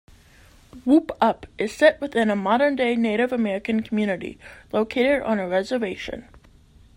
"Whoop-Up" 0.83 1.45
is 1.59 1.73
set 1.75 2.01
within 2.01 2.31
a 2.31 2.35
modern-day 2.35 2.95
Native 2.95 3.31
American 3.31 3.83
community 3.83 4.39
located 4.73 5.21
on 5.21 5.37
a 5.37 5.47
reservation. 5.47 6.27